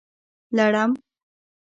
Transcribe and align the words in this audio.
لړم 0.57 0.91